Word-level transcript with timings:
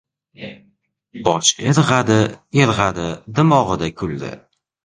Bosh 1.27 1.51
irg‘adi-irg‘adi, 1.73 3.09
dimog‘ida 3.41 3.95
kuldi. 4.01 4.35